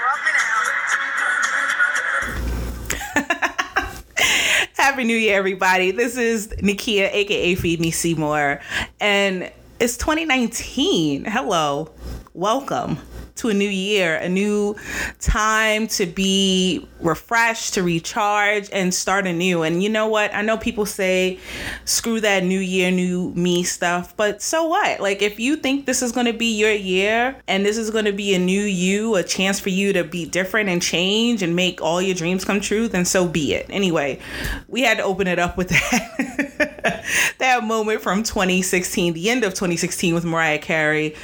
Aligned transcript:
Happy 4.76 5.04
New 5.04 5.16
Year, 5.16 5.36
everybody. 5.36 5.90
This 5.90 6.16
is 6.16 6.48
Nikia, 6.48 7.12
aka 7.12 7.54
Feed 7.54 7.80
Me 7.80 7.90
Seymore, 7.90 8.62
and 8.98 9.52
it's 9.78 9.98
2019. 9.98 11.26
Hello, 11.26 11.90
welcome 12.32 12.96
to 13.40 13.48
a 13.48 13.54
new 13.54 13.68
year, 13.68 14.16
a 14.16 14.28
new 14.28 14.76
time 15.18 15.86
to 15.86 16.04
be 16.04 16.86
refreshed, 17.00 17.74
to 17.74 17.82
recharge, 17.82 18.68
and 18.70 18.92
start 18.92 19.26
anew. 19.26 19.62
And 19.62 19.82
you 19.82 19.88
know 19.88 20.06
what? 20.06 20.34
I 20.34 20.42
know 20.42 20.58
people 20.58 20.84
say, 20.84 21.38
screw 21.86 22.20
that 22.20 22.44
new 22.44 22.60
year, 22.60 22.90
new 22.90 23.32
me 23.34 23.62
stuff, 23.62 24.14
but 24.16 24.42
so 24.42 24.66
what? 24.66 25.00
Like, 25.00 25.22
if 25.22 25.40
you 25.40 25.56
think 25.56 25.86
this 25.86 26.02
is 26.02 26.12
going 26.12 26.26
to 26.26 26.34
be 26.34 26.54
your 26.54 26.72
year 26.72 27.34
and 27.48 27.64
this 27.64 27.78
is 27.78 27.90
going 27.90 28.04
to 28.04 28.12
be 28.12 28.34
a 28.34 28.38
new 28.38 28.62
you, 28.62 29.16
a 29.16 29.22
chance 29.22 29.58
for 29.58 29.70
you 29.70 29.94
to 29.94 30.04
be 30.04 30.26
different 30.26 30.68
and 30.68 30.82
change 30.82 31.42
and 31.42 31.56
make 31.56 31.80
all 31.80 32.02
your 32.02 32.14
dreams 32.14 32.44
come 32.44 32.60
true, 32.60 32.88
then 32.88 33.06
so 33.06 33.26
be 33.26 33.54
it. 33.54 33.66
Anyway, 33.70 34.20
we 34.68 34.82
had 34.82 34.98
to 34.98 35.02
open 35.02 35.26
it 35.26 35.38
up 35.38 35.56
with 35.56 35.68
that. 35.70 37.04
that 37.38 37.64
moment 37.64 38.02
from 38.02 38.22
2016, 38.22 39.14
the 39.14 39.30
end 39.30 39.44
of 39.44 39.54
2016 39.54 40.14
with 40.14 40.24
Mariah 40.24 40.58
Carey 40.58 41.14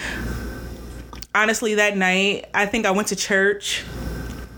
honestly, 1.36 1.74
that 1.74 1.96
night, 1.96 2.46
I 2.54 2.66
think 2.66 2.86
I 2.86 2.90
went 2.90 3.08
to 3.08 3.16
church 3.16 3.84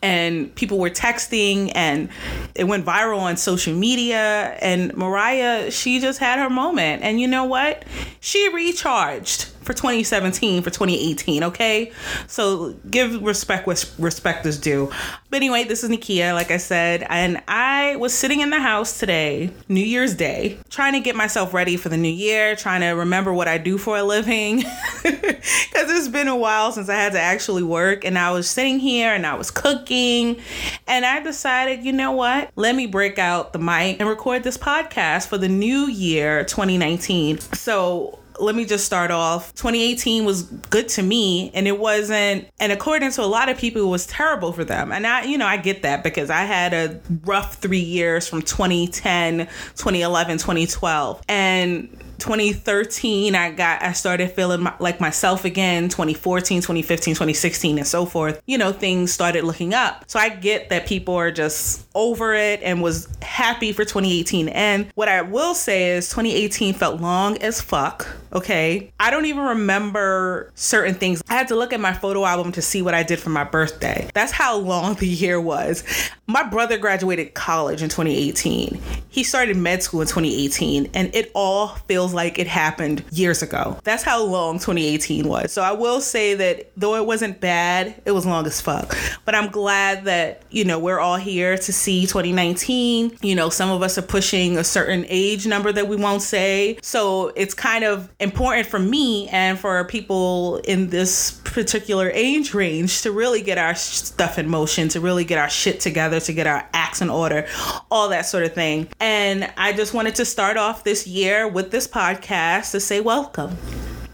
and 0.02 0.54
people 0.54 0.78
were 0.78 0.90
texting 0.90 1.72
and 1.74 2.08
it 2.54 2.64
went 2.64 2.86
viral 2.86 3.18
on 3.18 3.36
social 3.36 3.74
media. 3.74 4.56
And 4.60 4.96
Mariah 4.96 5.70
she 5.70 6.00
just 6.00 6.18
had 6.20 6.38
her 6.38 6.48
moment. 6.48 7.02
And 7.02 7.20
you 7.20 7.26
know 7.26 7.44
what? 7.44 7.84
She 8.20 8.48
recharged 8.52 9.48
for 9.68 9.74
2017 9.74 10.62
for 10.62 10.70
2018 10.70 11.44
okay? 11.44 11.92
So 12.26 12.72
give 12.90 13.20
respect 13.20 13.66
what 13.66 13.84
respect 13.98 14.46
is 14.46 14.58
due. 14.58 14.90
But 15.28 15.36
anyway 15.36 15.64
this 15.64 15.84
is 15.84 15.90
Nikia 15.90 16.32
like 16.32 16.50
I 16.50 16.56
said 16.56 17.04
and 17.06 17.42
I 17.46 17.96
was 17.96 18.14
sitting 18.14 18.40
in 18.40 18.48
the 18.48 18.60
house 18.60 18.98
today 18.98 19.50
New 19.68 19.84
Year's 19.84 20.14
Day 20.14 20.56
trying 20.70 20.94
to 20.94 21.00
get 21.00 21.16
myself 21.16 21.52
ready 21.52 21.76
for 21.76 21.90
the 21.90 21.98
new 21.98 22.08
year 22.08 22.56
trying 22.56 22.80
to 22.80 22.92
remember 22.92 23.30
what 23.34 23.46
I 23.46 23.58
do 23.58 23.76
for 23.76 23.98
a 23.98 24.02
living. 24.02 24.64
Because 25.02 25.90
it's 25.92 26.08
been 26.08 26.28
a 26.28 26.36
while 26.36 26.72
since 26.72 26.88
I 26.88 26.94
had 26.94 27.12
to 27.12 27.20
actually 27.20 27.62
work 27.62 28.04
and 28.04 28.18
I 28.18 28.32
was 28.32 28.50
sitting 28.50 28.78
here 28.80 29.14
and 29.14 29.24
I 29.26 29.34
was 29.34 29.50
cooking 29.50 30.40
and 30.86 31.04
I 31.04 31.20
decided 31.20 31.84
you 31.84 31.92
know 31.92 32.12
what? 32.12 32.50
Let 32.56 32.74
me 32.74 32.86
break 32.86 33.18
out 33.18 33.52
the 33.52 33.58
mic 33.58 34.00
and 34.00 34.08
record 34.08 34.42
this 34.42 34.56
podcast 34.56 35.28
for 35.28 35.38
the 35.38 35.48
new 35.48 35.86
year 35.86 36.44
2019 36.44 37.38
so 37.38 38.17
let 38.40 38.54
me 38.54 38.64
just 38.64 38.84
start 38.84 39.10
off. 39.10 39.54
2018 39.54 40.24
was 40.24 40.42
good 40.42 40.88
to 40.90 41.02
me, 41.02 41.50
and 41.54 41.66
it 41.66 41.78
wasn't, 41.78 42.48
and 42.60 42.72
according 42.72 43.10
to 43.12 43.22
a 43.22 43.26
lot 43.26 43.48
of 43.48 43.58
people, 43.58 43.82
it 43.82 43.86
was 43.88 44.06
terrible 44.06 44.52
for 44.52 44.64
them. 44.64 44.92
And 44.92 45.06
I, 45.06 45.24
you 45.24 45.38
know, 45.38 45.46
I 45.46 45.56
get 45.56 45.82
that 45.82 46.04
because 46.04 46.30
I 46.30 46.42
had 46.42 46.74
a 46.74 47.00
rough 47.24 47.56
three 47.56 47.78
years 47.78 48.28
from 48.28 48.42
2010, 48.42 49.46
2011, 49.76 50.38
2012. 50.38 51.22
And 51.28 52.07
2013 52.18 53.34
i 53.34 53.50
got 53.50 53.82
i 53.82 53.92
started 53.92 54.30
feeling 54.32 54.60
my, 54.60 54.74
like 54.78 55.00
myself 55.00 55.44
again 55.44 55.88
2014 55.88 56.60
2015 56.60 57.14
2016 57.14 57.78
and 57.78 57.86
so 57.86 58.04
forth. 58.04 58.40
You 58.46 58.58
know 58.58 58.72
things 58.72 59.12
started 59.12 59.44
looking 59.44 59.74
up. 59.74 60.04
So 60.06 60.18
i 60.18 60.28
get 60.28 60.68
that 60.70 60.86
people 60.86 61.14
are 61.14 61.30
just 61.30 61.86
over 61.94 62.34
it 62.34 62.60
and 62.62 62.82
was 62.82 63.08
happy 63.22 63.72
for 63.72 63.84
2018 63.84 64.48
and 64.48 64.90
what 64.94 65.08
i 65.08 65.22
will 65.22 65.54
say 65.54 65.90
is 65.90 66.08
2018 66.08 66.74
felt 66.74 67.00
long 67.00 67.38
as 67.38 67.60
fuck 67.60 68.06
okay? 68.32 68.92
I 69.00 69.10
don't 69.10 69.24
even 69.24 69.42
remember 69.42 70.52
certain 70.54 70.94
things. 70.94 71.22
I 71.28 71.34
had 71.34 71.48
to 71.48 71.56
look 71.56 71.72
at 71.72 71.80
my 71.80 71.94
photo 71.94 72.26
album 72.26 72.52
to 72.52 72.62
see 72.62 72.82
what 72.82 72.94
i 72.94 73.02
did 73.02 73.18
for 73.18 73.30
my 73.30 73.44
birthday. 73.44 74.08
That's 74.14 74.32
how 74.32 74.56
long 74.56 74.94
the 74.94 75.08
year 75.08 75.40
was. 75.40 75.82
My 76.26 76.42
brother 76.42 76.78
graduated 76.78 77.34
college 77.34 77.82
in 77.82 77.88
2018 77.88 78.80
he 79.18 79.24
started 79.24 79.56
med 79.56 79.82
school 79.82 80.00
in 80.00 80.06
2018 80.06 80.90
and 80.94 81.12
it 81.12 81.30
all 81.34 81.68
feels 81.88 82.07
feels 82.08 82.14
like 82.14 82.38
it 82.38 82.46
happened 82.46 83.04
years 83.10 83.42
ago. 83.42 83.78
That's 83.84 84.02
how 84.02 84.22
long 84.24 84.58
2018 84.58 85.28
was. 85.28 85.52
So 85.52 85.62
I 85.62 85.72
will 85.72 86.00
say 86.00 86.34
that 86.34 86.70
though 86.76 86.96
it 86.96 87.06
wasn't 87.06 87.40
bad, 87.40 88.00
it 88.04 88.12
was 88.12 88.24
long 88.24 88.46
as 88.46 88.60
fuck. 88.60 88.96
But 89.24 89.34
I'm 89.34 89.50
glad 89.50 90.04
that, 90.04 90.42
you 90.50 90.64
know, 90.64 90.78
we're 90.78 91.00
all 91.00 91.16
here 91.16 91.56
to 91.56 91.72
see 91.72 92.02
2019. 92.06 93.18
You 93.22 93.34
know, 93.34 93.50
some 93.50 93.70
of 93.70 93.82
us 93.82 93.98
are 93.98 94.02
pushing 94.02 94.56
a 94.56 94.64
certain 94.64 95.04
age 95.08 95.46
number 95.46 95.72
that 95.72 95.88
we 95.88 95.96
won't 95.96 96.22
say. 96.22 96.78
So 96.82 97.28
it's 97.36 97.54
kind 97.54 97.84
of 97.84 98.08
important 98.20 98.66
for 98.66 98.78
me 98.78 99.28
and 99.28 99.58
for 99.58 99.84
people 99.84 100.58
in 100.64 100.88
this 100.88 101.40
particular 101.44 102.10
age 102.10 102.54
range 102.54 103.02
to 103.02 103.12
really 103.12 103.42
get 103.42 103.58
our 103.58 103.74
stuff 103.74 104.38
in 104.38 104.48
motion, 104.48 104.88
to 104.88 105.00
really 105.00 105.24
get 105.24 105.38
our 105.38 105.50
shit 105.50 105.80
together, 105.80 106.20
to 106.20 106.32
get 106.32 106.46
our 106.46 106.68
acts 106.72 107.00
in 107.00 107.10
order, 107.10 107.46
all 107.90 108.08
that 108.10 108.26
sort 108.26 108.44
of 108.44 108.54
thing. 108.54 108.88
And 109.00 109.50
I 109.56 109.72
just 109.72 109.94
wanted 109.94 110.14
to 110.16 110.24
start 110.24 110.56
off 110.56 110.84
this 110.84 111.06
year 111.06 111.48
with 111.48 111.70
this 111.70 111.86
podcast 111.86 111.97
podcast 111.98 112.70
to 112.70 112.78
say 112.78 113.00
welcome. 113.00 113.58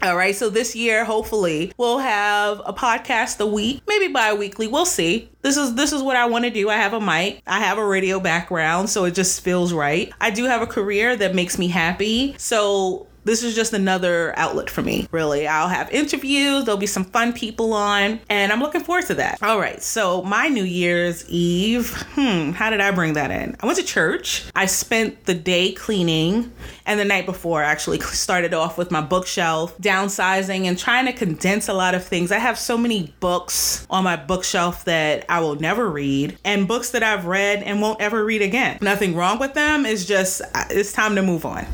All 0.01 0.17
right, 0.17 0.35
so 0.35 0.49
this 0.49 0.75
year, 0.75 1.05
hopefully, 1.05 1.71
we'll 1.77 1.99
have 1.99 2.59
a 2.65 2.73
podcast 2.73 3.39
a 3.39 3.45
week, 3.45 3.83
maybe 3.87 4.11
bi-weekly. 4.11 4.67
We'll 4.67 4.87
see. 4.87 5.29
This 5.43 5.55
is 5.55 5.75
this 5.75 5.93
is 5.93 6.01
what 6.01 6.15
I 6.15 6.25
want 6.25 6.45
to 6.45 6.49
do. 6.49 6.67
I 6.67 6.77
have 6.77 6.93
a 6.93 6.99
mic. 6.99 7.43
I 7.45 7.59
have 7.59 7.77
a 7.77 7.85
radio 7.85 8.19
background, 8.19 8.89
so 8.89 9.05
it 9.05 9.11
just 9.11 9.41
feels 9.41 9.71
right. 9.71 10.11
I 10.19 10.31
do 10.31 10.45
have 10.45 10.63
a 10.63 10.67
career 10.67 11.15
that 11.15 11.35
makes 11.35 11.59
me 11.59 11.67
happy. 11.67 12.33
So 12.39 13.05
this 13.25 13.43
is 13.43 13.55
just 13.55 13.73
another 13.73 14.33
outlet 14.37 14.69
for 14.69 14.81
me, 14.81 15.07
really. 15.11 15.47
I'll 15.47 15.67
have 15.67 15.91
interviews, 15.91 16.63
there'll 16.63 16.79
be 16.79 16.87
some 16.87 17.03
fun 17.03 17.33
people 17.33 17.73
on, 17.73 18.19
and 18.29 18.53
I'm 18.53 18.59
looking 18.59 18.81
forward 18.81 19.07
to 19.07 19.15
that. 19.15 19.41
All 19.41 19.59
right, 19.59 19.81
so 19.81 20.21
my 20.21 20.47
New 20.47 20.63
Year's 20.63 21.27
Eve, 21.29 21.89
hmm, 22.13 22.51
how 22.51 22.69
did 22.69 22.79
I 22.79 22.91
bring 22.91 23.13
that 23.13 23.31
in? 23.31 23.55
I 23.59 23.65
went 23.65 23.79
to 23.79 23.83
church. 23.83 24.45
I 24.55 24.67
spent 24.67 25.25
the 25.25 25.33
day 25.33 25.73
cleaning, 25.73 26.51
and 26.85 26.99
the 26.99 27.05
night 27.05 27.25
before, 27.25 27.63
I 27.63 27.65
actually 27.65 27.99
started 28.01 28.53
off 28.53 28.77
with 28.77 28.91
my 28.91 29.01
bookshelf, 29.01 29.77
downsizing, 29.79 30.65
and 30.65 30.77
trying 30.77 31.05
to 31.05 31.13
condense 31.13 31.67
a 31.67 31.73
lot 31.73 31.95
of 31.95 32.05
things. 32.05 32.31
I 32.31 32.37
have 32.37 32.59
so 32.59 32.77
many 32.77 33.13
books 33.19 33.87
on 33.89 34.03
my 34.03 34.15
bookshelf 34.15 34.85
that 34.85 35.25
I 35.27 35.39
will 35.39 35.55
never 35.55 35.89
read, 35.89 36.37
and 36.45 36.67
books 36.67 36.91
that 36.91 37.01
I've 37.01 37.25
read 37.25 37.63
and 37.63 37.81
won't 37.81 37.99
ever 38.01 38.23
read 38.23 38.43
again. 38.43 38.77
Nothing 38.81 39.15
wrong 39.15 39.39
with 39.39 39.55
them, 39.55 39.85
it's 39.85 40.05
just, 40.05 40.43
it's 40.69 40.93
time 40.93 41.15
to 41.15 41.23
move 41.23 41.45
on 41.45 41.65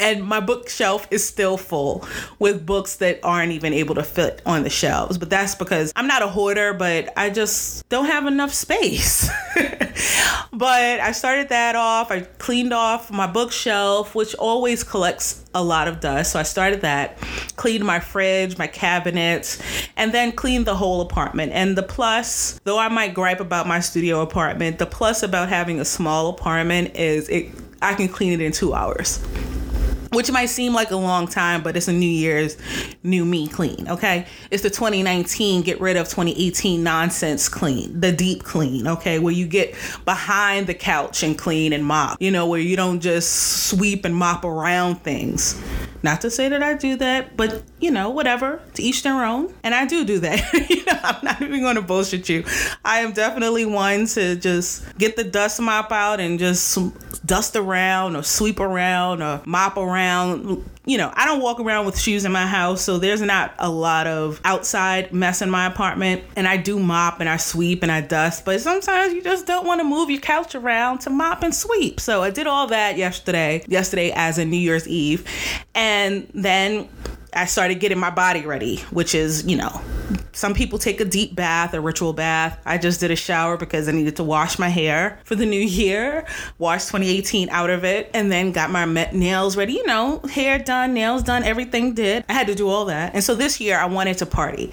and 0.00 0.24
my 0.26 0.40
bookshelf 0.40 1.06
is 1.10 1.26
still 1.26 1.56
full 1.56 2.04
with 2.38 2.64
books 2.64 2.96
that 2.96 3.20
aren't 3.22 3.52
even 3.52 3.72
able 3.72 3.94
to 3.94 4.02
fit 4.02 4.42
on 4.46 4.62
the 4.62 4.70
shelves. 4.70 5.18
But 5.18 5.30
that's 5.30 5.54
because 5.54 5.92
I'm 5.94 6.06
not 6.06 6.22
a 6.22 6.28
hoarder, 6.28 6.72
but 6.72 7.12
I 7.16 7.30
just 7.30 7.88
don't 7.88 8.06
have 8.06 8.26
enough 8.26 8.52
space. 8.52 9.30
but 10.52 11.00
I 11.00 11.12
started 11.12 11.50
that 11.50 11.76
off. 11.76 12.10
I 12.10 12.20
cleaned 12.20 12.72
off 12.72 13.10
my 13.10 13.26
bookshelf, 13.26 14.14
which 14.14 14.34
always 14.34 14.82
collects 14.82 15.44
a 15.54 15.62
lot 15.62 15.88
of 15.88 16.00
dust. 16.00 16.32
So 16.32 16.40
I 16.40 16.44
started 16.44 16.80
that, 16.80 17.18
cleaned 17.56 17.84
my 17.84 18.00
fridge, 18.00 18.56
my 18.56 18.66
cabinets, 18.66 19.60
and 19.96 20.12
then 20.12 20.32
cleaned 20.32 20.66
the 20.66 20.76
whole 20.76 21.00
apartment. 21.00 21.52
And 21.52 21.76
the 21.76 21.82
plus, 21.82 22.58
though 22.64 22.78
I 22.78 22.88
might 22.88 23.14
gripe 23.14 23.40
about 23.40 23.66
my 23.66 23.80
studio 23.80 24.22
apartment, 24.22 24.78
the 24.78 24.86
plus 24.86 25.22
about 25.22 25.48
having 25.48 25.80
a 25.80 25.84
small 25.84 26.30
apartment 26.30 26.96
is 26.96 27.28
it 27.28 27.50
I 27.82 27.94
can 27.94 28.08
clean 28.08 28.34
it 28.34 28.42
in 28.42 28.52
2 28.52 28.74
hours 28.74 29.24
which 30.12 30.30
might 30.30 30.46
seem 30.46 30.72
like 30.72 30.90
a 30.90 30.96
long 30.96 31.26
time, 31.26 31.62
but 31.62 31.76
it's 31.76 31.88
a 31.88 31.92
New 31.92 32.06
Year's 32.06 32.56
new 33.02 33.24
me 33.24 33.48
clean, 33.48 33.88
okay? 33.88 34.26
It's 34.50 34.62
the 34.62 34.70
2019 34.70 35.62
get 35.62 35.80
rid 35.80 35.96
of 35.96 36.08
2018 36.08 36.82
nonsense 36.82 37.48
clean, 37.48 38.00
the 38.00 38.12
deep 38.12 38.42
clean, 38.42 38.86
okay? 38.86 39.18
Where 39.18 39.32
you 39.32 39.46
get 39.46 39.74
behind 40.04 40.66
the 40.66 40.74
couch 40.74 41.22
and 41.22 41.38
clean 41.38 41.72
and 41.72 41.84
mop, 41.84 42.20
you 42.20 42.30
know, 42.30 42.46
where 42.46 42.60
you 42.60 42.76
don't 42.76 43.00
just 43.00 43.68
sweep 43.68 44.04
and 44.04 44.14
mop 44.14 44.44
around 44.44 44.96
things. 44.96 45.60
Not 46.02 46.22
to 46.22 46.30
say 46.30 46.48
that 46.48 46.62
I 46.62 46.74
do 46.74 46.96
that, 46.96 47.36
but 47.36 47.62
you 47.78 47.90
know, 47.90 48.10
whatever, 48.10 48.62
to 48.74 48.82
each 48.82 49.02
their 49.02 49.24
own. 49.24 49.52
And 49.62 49.74
I 49.74 49.86
do 49.86 50.04
do 50.04 50.18
that. 50.20 50.52
you 50.70 50.84
know, 50.84 50.98
I'm 51.02 51.24
not 51.24 51.42
even 51.42 51.60
going 51.60 51.76
to 51.76 51.82
bullshit 51.82 52.28
you. 52.28 52.44
I 52.84 53.00
am 53.00 53.12
definitely 53.12 53.66
one 53.66 54.06
to 54.06 54.36
just 54.36 54.96
get 54.96 55.16
the 55.16 55.24
dust 55.24 55.60
mop 55.60 55.92
out 55.92 56.20
and 56.20 56.38
just 56.38 56.78
dust 57.26 57.56
around 57.56 58.16
or 58.16 58.22
sweep 58.22 58.60
around 58.60 59.22
or 59.22 59.42
mop 59.44 59.76
around. 59.76 60.64
You 60.86 60.96
know, 60.96 61.12
I 61.14 61.26
don't 61.26 61.42
walk 61.42 61.60
around 61.60 61.84
with 61.84 61.98
shoes 61.98 62.24
in 62.24 62.32
my 62.32 62.46
house, 62.46 62.80
so 62.80 62.96
there's 62.96 63.20
not 63.20 63.54
a 63.58 63.68
lot 63.70 64.06
of 64.06 64.40
outside 64.44 65.12
mess 65.12 65.42
in 65.42 65.50
my 65.50 65.66
apartment. 65.66 66.24
And 66.36 66.48
I 66.48 66.56
do 66.56 66.78
mop 66.78 67.20
and 67.20 67.28
I 67.28 67.36
sweep 67.36 67.82
and 67.82 67.92
I 67.92 68.00
dust, 68.00 68.46
but 68.46 68.60
sometimes 68.62 69.12
you 69.12 69.22
just 69.22 69.46
don't 69.46 69.66
want 69.66 69.80
to 69.80 69.84
move 69.84 70.08
your 70.08 70.20
couch 70.20 70.54
around 70.54 71.00
to 71.00 71.10
mop 71.10 71.42
and 71.42 71.54
sweep. 71.54 72.00
So 72.00 72.22
I 72.22 72.30
did 72.30 72.46
all 72.46 72.66
that 72.68 72.96
yesterday, 72.96 73.62
yesterday 73.68 74.10
as 74.12 74.38
a 74.38 74.44
New 74.46 74.56
Year's 74.56 74.88
Eve. 74.88 75.26
And 75.74 76.26
then 76.32 76.88
I 77.34 77.44
started 77.44 77.78
getting 77.78 77.98
my 77.98 78.10
body 78.10 78.46
ready, 78.46 78.78
which 78.90 79.14
is, 79.14 79.44
you 79.44 79.56
know, 79.56 79.82
Some 80.32 80.54
people 80.54 80.78
take 80.78 81.00
a 81.00 81.04
deep 81.04 81.34
bath, 81.34 81.74
a 81.74 81.80
ritual 81.80 82.12
bath. 82.12 82.60
I 82.64 82.78
just 82.78 83.00
did 83.00 83.10
a 83.10 83.16
shower 83.16 83.56
because 83.56 83.88
I 83.88 83.92
needed 83.92 84.16
to 84.16 84.24
wash 84.24 84.58
my 84.58 84.68
hair 84.68 85.18
for 85.24 85.34
the 85.34 85.46
new 85.46 85.60
year, 85.60 86.26
washed 86.58 86.88
2018 86.88 87.48
out 87.50 87.70
of 87.70 87.84
it, 87.84 88.10
and 88.14 88.30
then 88.30 88.52
got 88.52 88.70
my 88.70 88.84
nails 89.12 89.56
ready. 89.56 89.74
You 89.74 89.86
know, 89.86 90.20
hair 90.30 90.58
done, 90.58 90.94
nails 90.94 91.22
done, 91.22 91.42
everything 91.42 91.94
did. 91.94 92.24
I 92.28 92.32
had 92.32 92.46
to 92.46 92.54
do 92.54 92.68
all 92.68 92.86
that. 92.86 93.14
And 93.14 93.22
so 93.22 93.34
this 93.34 93.60
year 93.60 93.78
I 93.78 93.86
wanted 93.86 94.18
to 94.18 94.26
party. 94.26 94.70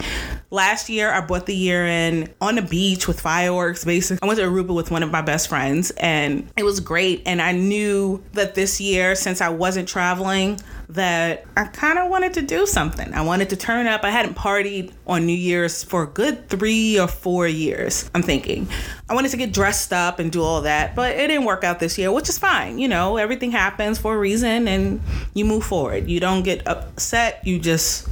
Last 0.49 0.89
year 0.89 1.11
I 1.11 1.21
bought 1.21 1.45
the 1.45 1.55
year 1.55 1.85
in 1.85 2.33
on 2.39 2.55
the 2.55 2.61
beach 2.61 3.07
with 3.07 3.19
fireworks, 3.19 3.83
basically. 3.83 4.19
I 4.21 4.27
went 4.27 4.39
to 4.39 4.45
Aruba 4.45 4.73
with 4.73 4.91
one 4.91 5.03
of 5.03 5.11
my 5.11 5.21
best 5.21 5.49
friends 5.49 5.91
and 5.91 6.49
it 6.55 6.63
was 6.63 6.79
great. 6.79 7.23
And 7.25 7.41
I 7.41 7.51
knew 7.51 8.23
that 8.33 8.55
this 8.55 8.79
year, 8.79 9.15
since 9.15 9.41
I 9.41 9.49
wasn't 9.49 9.87
traveling, 9.89 10.59
that 10.89 11.45
I 11.57 11.65
kind 11.65 11.99
of 11.99 12.09
wanted 12.09 12.33
to 12.35 12.41
do 12.41 12.65
something. 12.65 13.13
I 13.13 13.21
wanted 13.21 13.49
to 13.49 13.57
turn 13.57 13.87
up. 13.87 14.03
I 14.03 14.09
hadn't 14.09 14.35
partied 14.35 14.93
on 15.05 15.25
New 15.25 15.33
Year's 15.33 15.83
for 15.83 16.03
a 16.03 16.07
good 16.07 16.47
three 16.49 16.97
or 16.97 17.07
four 17.07 17.45
years, 17.45 18.09
I'm 18.15 18.23
thinking. 18.23 18.69
I 19.09 19.13
wanted 19.13 19.31
to 19.31 19.37
get 19.37 19.51
dressed 19.51 19.91
up 19.91 20.19
and 20.19 20.31
do 20.31 20.41
all 20.41 20.61
that, 20.61 20.95
but 20.95 21.15
it 21.15 21.27
didn't 21.27 21.45
work 21.45 21.65
out 21.65 21.79
this 21.79 21.97
year, 21.97 22.11
which 22.11 22.29
is 22.29 22.37
fine. 22.37 22.79
You 22.79 22.87
know, 22.87 23.17
everything 23.17 23.51
happens 23.51 23.99
for 23.99 24.15
a 24.15 24.17
reason 24.17 24.67
and 24.67 25.01
you 25.33 25.43
move 25.43 25.65
forward. 25.65 26.07
You 26.07 26.21
don't 26.21 26.43
get 26.43 26.65
upset, 26.65 27.45
you 27.45 27.59
just 27.59 28.07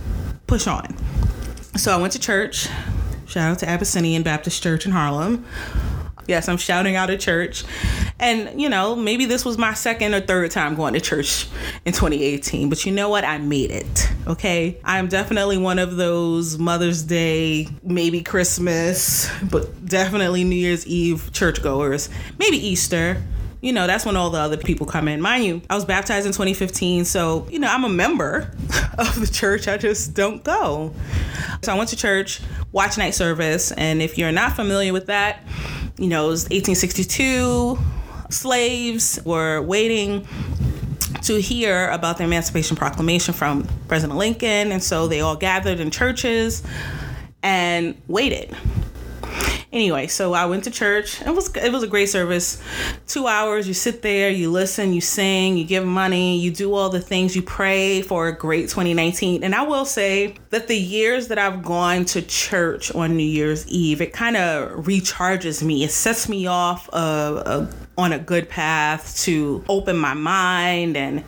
push 0.48 0.68
on. 0.68 0.96
So 1.78 1.94
I 1.94 2.02
went 2.02 2.12
to 2.14 2.20
church. 2.20 2.68
Shout 3.26 3.52
out 3.52 3.60
to 3.60 3.70
Abyssinian 3.70 4.24
Baptist 4.24 4.62
Church 4.62 4.86
in 4.86 4.92
Harlem. 4.92 5.46
Yes, 6.28 6.50
I'm 6.50 6.58
shouting 6.58 6.96
out 6.96 7.10
at 7.10 7.20
church. 7.20 7.64
And, 8.20 8.60
you 8.60 8.70
know, 8.70 8.96
maybe 8.96 9.26
this 9.26 9.46
was 9.46 9.58
my 9.58 9.74
second 9.74 10.14
or 10.14 10.22
third 10.22 10.52
time 10.52 10.76
going 10.76 10.94
to 10.94 11.02
church 11.02 11.48
in 11.86 11.94
2018, 11.94 12.70
but 12.70 12.86
you 12.86 12.92
know 12.92 13.10
what? 13.10 13.24
I 13.24 13.38
made 13.38 13.72
it. 13.72 14.10
Okay. 14.28 14.78
I'm 14.84 15.08
definitely 15.08 15.58
one 15.58 15.80
of 15.80 15.98
those 15.98 16.58
Mother's 16.58 17.04
Day, 17.04 17.68
maybe 17.84 18.22
Christmas, 18.22 19.30
but 19.52 19.86
definitely 19.86 20.44
New 20.44 20.56
Year's 20.56 20.88
Eve 20.88 21.32
churchgoers, 21.34 22.10
maybe 22.40 22.58
Easter 22.58 23.22
you 23.66 23.74
know, 23.74 23.88
that's 23.88 24.06
when 24.06 24.16
all 24.16 24.30
the 24.30 24.38
other 24.38 24.58
people 24.58 24.86
come 24.86 25.08
in. 25.08 25.20
Mind 25.20 25.44
you, 25.44 25.60
I 25.72 25.74
was 25.74 25.86
baptized 25.86 26.28
in 26.28 26.34
2015, 26.34 27.04
so, 27.04 27.48
you 27.50 27.58
know, 27.58 27.68
I'm 27.68 27.84
a 27.84 27.90
member 27.90 28.52
of 29.00 29.20
the 29.20 29.26
church. 29.26 29.68
I 29.68 29.76
just 29.76 30.14
don't 30.14 30.44
go. 30.44 30.94
So 31.64 31.74
I 31.74 31.76
went 31.76 31.90
to 31.90 31.96
church, 31.96 32.42
watch 32.72 33.00
night 33.00 33.16
service, 33.16 33.72
and 33.72 34.04
if 34.04 34.20
you're 34.20 34.32
not 34.32 34.56
familiar 34.56 34.94
with 34.94 35.08
that, 35.08 35.42
you 35.98 36.08
know, 36.08 36.28
it 36.28 36.30
was 36.30 36.44
1862. 36.44 37.78
Slaves 38.30 39.20
were 39.24 39.62
waiting 39.62 40.28
to 41.24 41.40
hear 41.42 41.90
about 41.90 42.18
the 42.18 42.24
Emancipation 42.24 42.76
Proclamation 42.76 43.34
from 43.34 43.68
President 43.88 44.18
Lincoln, 44.18 44.72
and 44.72 44.84
so 44.84 45.08
they 45.08 45.22
all 45.22 45.36
gathered 45.36 45.80
in 45.80 45.92
churches 45.92 46.64
and 47.42 47.96
waited 48.08 48.56
anyway, 49.76 50.08
so 50.08 50.34
I 50.34 50.46
went 50.46 50.64
to 50.64 50.72
church. 50.72 51.22
It 51.22 51.30
was 51.30 51.56
it 51.56 51.72
was 51.72 51.84
a 51.84 51.88
great 51.88 52.10
service. 52.10 52.62
Two 53.08 53.28
hours. 53.28 53.68
You 53.68 53.74
sit 53.74 54.02
there, 54.02 54.30
you 54.30 54.50
listen, 54.50 54.94
you 54.94 55.02
sing, 55.02 55.58
you 55.58 55.66
give 55.66 55.86
money, 55.86 56.40
you 56.40 56.50
do 56.50 56.74
all 56.74 56.90
the 56.90 57.02
things. 57.02 57.36
You 57.36 57.42
pray 57.42 58.02
for 58.02 58.28
a 58.28 58.36
great 58.36 58.70
2019. 58.70 59.44
And 59.44 59.54
I 59.54 59.64
will 59.64 59.86
say 59.86 60.36
that 60.50 60.68
the 60.68 60.78
years 60.78 61.28
that 61.28 61.38
I've 61.38 61.62
gone 61.62 62.06
to 62.06 62.22
church 62.22 62.94
on 62.96 63.18
New 63.18 63.24
Year's 63.24 63.68
Eve, 63.68 64.02
it 64.02 64.14
kind 64.14 64.38
of 64.38 64.86
recharges 64.86 65.62
me. 65.62 65.84
It 65.84 65.92
sets 65.92 66.30
me 66.30 66.48
off 66.48 66.90
uh, 66.94 66.96
uh, 66.96 67.72
on 67.98 68.14
a 68.14 68.20
good 68.20 68.50
path 68.50 69.18
to 69.24 69.64
open 69.70 69.98
my 69.98 70.14
mind 70.14 70.98
and 70.98 71.24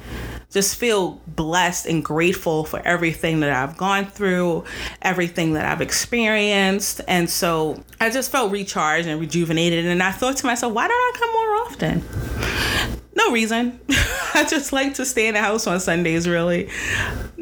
just 0.51 0.77
feel 0.77 1.21
blessed 1.27 1.85
and 1.85 2.03
grateful 2.03 2.63
for 2.63 2.79
everything 2.79 3.41
that 3.41 3.51
I've 3.51 3.77
gone 3.77 4.05
through, 4.05 4.63
everything 5.01 5.53
that 5.53 5.65
I've 5.65 5.81
experienced. 5.81 7.01
And 7.07 7.29
so 7.29 7.83
I 7.99 8.09
just 8.09 8.31
felt 8.31 8.51
recharged 8.51 9.07
and 9.07 9.19
rejuvenated. 9.19 9.85
And 9.85 10.01
I 10.01 10.11
thought 10.11 10.37
to 10.37 10.45
myself, 10.45 10.73
why 10.73 10.87
don't 10.87 10.95
I 10.95 11.11
come 11.17 11.33
more 11.33 11.55
often? 11.65 12.97
No 13.15 13.31
reason. 13.31 13.79
I 14.33 14.45
just 14.49 14.71
like 14.71 14.93
to 14.95 15.05
stay 15.05 15.27
in 15.27 15.33
the 15.33 15.41
house 15.41 15.67
on 15.67 15.79
Sundays, 15.79 16.27
really. 16.27 16.69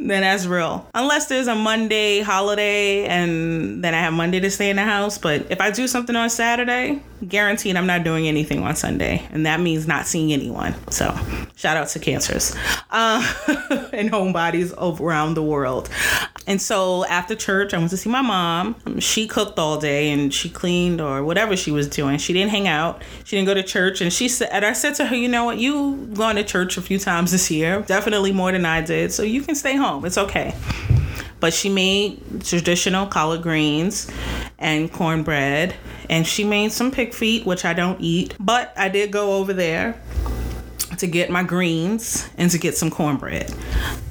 Then 0.05 0.21
that's 0.21 0.45
real. 0.45 0.87
Unless 0.93 1.27
there's 1.27 1.47
a 1.47 1.55
Monday 1.55 2.21
holiday 2.21 3.05
and 3.05 3.83
then 3.83 3.95
I 3.95 3.99
have 3.99 4.13
Monday 4.13 4.39
to 4.39 4.51
stay 4.51 4.69
in 4.69 4.75
the 4.75 4.83
house. 4.83 5.17
But 5.17 5.47
if 5.49 5.59
I 5.59 5.71
do 5.71 5.87
something 5.87 6.15
on 6.15 6.29
Saturday, 6.29 7.01
guaranteed 7.27 7.75
I'm 7.75 7.87
not 7.87 8.03
doing 8.03 8.27
anything 8.27 8.61
on 8.61 8.75
Sunday. 8.75 9.27
And 9.31 9.47
that 9.47 9.59
means 9.59 9.87
not 9.87 10.05
seeing 10.05 10.31
anyone. 10.31 10.75
So 10.91 11.17
shout 11.55 11.75
out 11.75 11.87
to 11.89 11.99
cancers 11.99 12.55
uh, 12.91 13.33
and 13.93 14.11
homebodies 14.11 14.73
around 15.01 15.33
the 15.33 15.43
world. 15.43 15.89
And 16.47 16.61
so 16.61 17.05
after 17.05 17.35
church, 17.35 17.73
I 17.73 17.77
went 17.77 17.89
to 17.89 17.97
see 17.97 18.09
my 18.09 18.21
mom. 18.21 18.75
Um, 18.85 18.99
she 18.99 19.27
cooked 19.27 19.57
all 19.57 19.79
day 19.79 20.11
and 20.11 20.33
she 20.33 20.49
cleaned 20.49 21.01
or 21.01 21.23
whatever 21.23 21.57
she 21.57 21.71
was 21.71 21.87
doing. 21.87 22.17
She 22.17 22.33
didn't 22.33 22.51
hang 22.51 22.67
out. 22.67 23.01
She 23.23 23.35
didn't 23.35 23.47
go 23.47 23.53
to 23.55 23.63
church. 23.63 24.01
And 24.01 24.13
she 24.13 24.27
said, 24.27 24.49
and 24.51 24.65
I 24.65 24.73
said 24.73 24.95
to 24.95 25.05
her, 25.05 25.15
you 25.15 25.27
know 25.27 25.45
what? 25.45 25.57
You 25.57 26.09
gone 26.13 26.35
to 26.35 26.43
church 26.43 26.77
a 26.77 26.81
few 26.81 26.99
times 26.99 27.31
this 27.31 27.49
year, 27.49 27.81
definitely 27.81 28.31
more 28.31 28.51
than 28.51 28.65
I 28.65 28.81
did. 28.81 29.11
So 29.11 29.23
you 29.23 29.41
can 29.41 29.55
stay 29.55 29.75
home. 29.75 30.05
It's 30.05 30.17
okay. 30.17 30.53
But 31.39 31.53
she 31.53 31.69
made 31.69 32.43
traditional 32.43 33.07
collard 33.07 33.41
greens 33.41 34.09
and 34.57 34.91
cornbread, 34.91 35.75
and 36.09 36.25
she 36.25 36.43
made 36.43 36.71
some 36.71 36.91
pig 36.91 37.13
feet, 37.13 37.45
which 37.45 37.65
I 37.65 37.73
don't 37.73 37.99
eat. 37.99 38.35
But 38.39 38.73
I 38.77 38.89
did 38.89 39.11
go 39.11 39.35
over 39.37 39.53
there 39.53 40.01
to 40.97 41.07
get 41.07 41.29
my 41.29 41.43
greens 41.43 42.29
and 42.37 42.49
to 42.51 42.57
get 42.57 42.77
some 42.77 42.89
cornbread. 42.89 43.53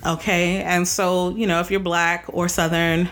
Okay, 0.07 0.63
and 0.63 0.87
so, 0.87 1.31
you 1.31 1.47
know, 1.47 1.61
if 1.61 1.71
you're 1.71 1.81
black 1.81 2.25
or 2.29 2.49
southern, 2.49 3.09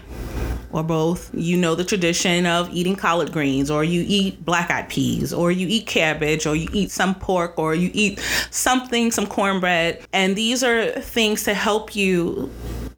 or 0.73 0.83
both, 0.83 1.31
you 1.35 1.57
know 1.57 1.75
the 1.75 1.85
tradition 1.85 2.47
of 2.47 2.73
eating 2.73 2.97
collard 2.97 3.31
greens, 3.31 3.71
or 3.71 3.85
you 3.85 4.05
eat 4.07 4.43
black 4.45 4.71
eyed 4.71 4.89
peas, 4.89 5.33
or 5.33 5.53
you 5.53 5.67
eat 5.69 5.87
cabbage, 5.87 6.47
or 6.47 6.57
you 6.57 6.69
eat 6.73 6.91
some 6.91 7.15
pork, 7.15 7.59
or 7.59 7.75
you 7.75 7.91
eat 7.93 8.19
something, 8.51 9.11
some 9.11 9.27
cornbread. 9.27 10.01
And 10.13 10.35
these 10.35 10.65
are 10.65 10.91
things 10.91 11.43
to 11.45 11.55
help 11.55 11.95
you 11.95 12.51